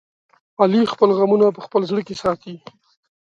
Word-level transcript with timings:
علي 0.61 0.81
خپل 0.93 1.09
غمونه 1.17 1.47
په 1.55 1.61
خپل 1.65 1.81
زړه 1.89 2.01
کې 2.07 2.15
ساتي. 2.23 2.55